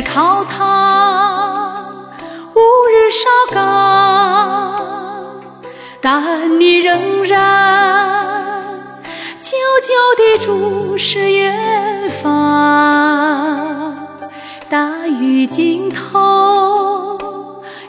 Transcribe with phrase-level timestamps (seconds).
[0.00, 1.84] 日烤汤，
[2.54, 2.58] 午
[2.90, 4.80] 日烧缸，
[6.00, 8.80] 但你仍然
[9.42, 13.94] 久久地注视远方。
[14.70, 17.18] 大雨尽头，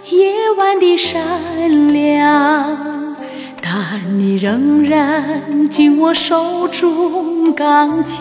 [0.09, 3.15] 夜晚的闪亮，
[3.61, 8.19] 但你仍然紧握手中钢枪。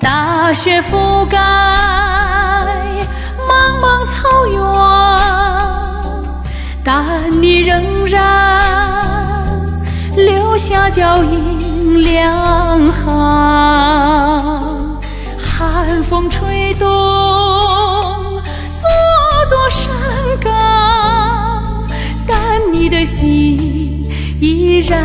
[0.00, 1.36] 大雪覆盖
[3.48, 4.62] 茫茫草原，
[6.84, 9.44] 但你仍然
[10.16, 15.02] 留下脚印两行。
[15.38, 16.88] 寒风吹动
[18.76, 18.88] 座
[19.48, 19.90] 座山
[20.42, 21.84] 岗，
[22.26, 22.38] 但
[22.72, 24.08] 你的心
[24.40, 25.04] 依然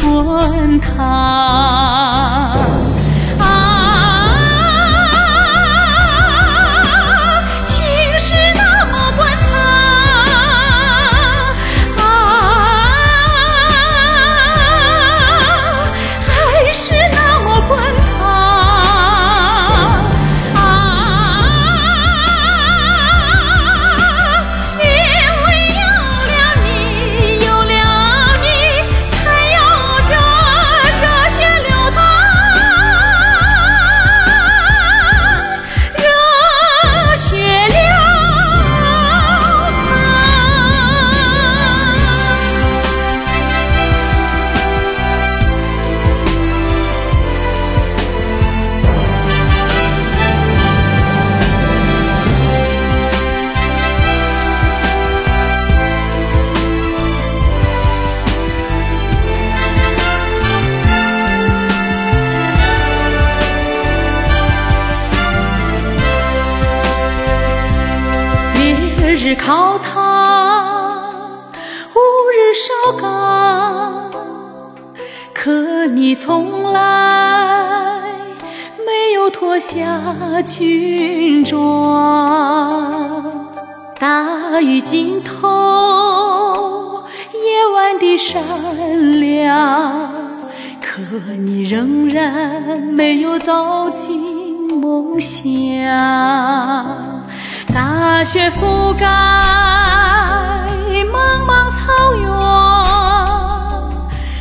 [0.00, 1.71] 滚烫。
[69.24, 71.22] 日烤汤，
[71.94, 71.98] 午
[72.34, 74.10] 日烧岗，
[75.32, 78.02] 可你从来
[78.84, 81.62] 没有脱下军装。
[84.00, 86.98] 大雨尽头，
[87.32, 88.42] 夜晚的闪
[89.20, 90.10] 亮，
[90.80, 91.00] 可
[91.38, 96.91] 你仍然没有走进梦乡。
[98.22, 99.04] 大雪覆盖
[101.10, 102.24] 茫茫草原，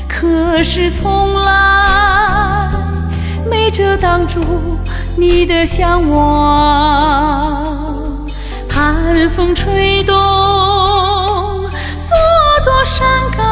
[0.07, 2.69] 可是从来
[3.49, 4.39] 没遮挡住
[5.17, 7.73] 你的向往。
[8.69, 12.13] 寒风吹动座
[12.63, 13.03] 座山
[13.35, 13.43] 岗，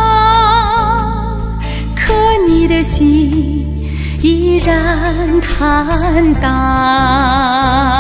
[1.96, 2.14] 可
[2.48, 3.10] 你的心
[4.22, 7.99] 依然坦荡。